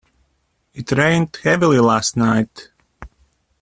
[0.73, 2.69] It rained heavily last night.